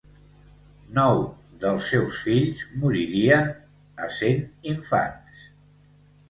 Nou 0.99 1.19
dels 1.63 1.89
seus 1.93 2.21
fills 2.29 2.63
moririen 2.85 3.53
essent 4.07 4.43
infants. 4.73 5.45